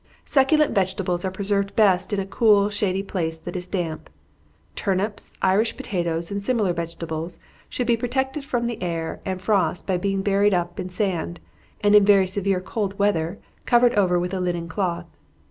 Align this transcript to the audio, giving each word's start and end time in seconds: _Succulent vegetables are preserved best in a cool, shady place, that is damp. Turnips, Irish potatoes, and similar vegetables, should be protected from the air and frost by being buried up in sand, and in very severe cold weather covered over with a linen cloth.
_Succulent 0.25 0.73
vegetables 0.73 1.23
are 1.23 1.29
preserved 1.29 1.75
best 1.75 2.11
in 2.11 2.19
a 2.19 2.25
cool, 2.25 2.71
shady 2.71 3.03
place, 3.03 3.37
that 3.37 3.55
is 3.55 3.67
damp. 3.67 4.09
Turnips, 4.75 5.35
Irish 5.43 5.77
potatoes, 5.77 6.31
and 6.31 6.41
similar 6.41 6.73
vegetables, 6.73 7.37
should 7.69 7.85
be 7.85 7.95
protected 7.95 8.43
from 8.43 8.65
the 8.65 8.81
air 8.81 9.21
and 9.27 9.39
frost 9.39 9.85
by 9.85 9.97
being 9.97 10.23
buried 10.23 10.55
up 10.55 10.79
in 10.79 10.89
sand, 10.89 11.39
and 11.81 11.93
in 11.93 12.03
very 12.03 12.25
severe 12.25 12.61
cold 12.61 12.97
weather 12.97 13.37
covered 13.67 13.93
over 13.93 14.17
with 14.19 14.33
a 14.33 14.39
linen 14.39 14.67
cloth. 14.67 15.05